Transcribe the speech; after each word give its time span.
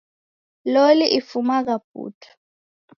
Loli 0.73 1.05
ifumagha 1.19 1.75
putu. 1.89 2.29